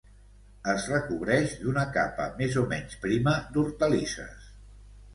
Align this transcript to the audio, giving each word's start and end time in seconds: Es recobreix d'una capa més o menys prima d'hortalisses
Es 0.71 0.87
recobreix 0.93 1.53
d'una 1.59 1.85
capa 1.99 2.27
més 2.41 2.59
o 2.63 2.65
menys 2.75 2.99
prima 3.07 3.39
d'hortalisses 3.55 4.53